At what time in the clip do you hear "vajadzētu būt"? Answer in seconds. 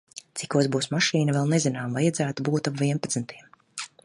2.01-2.71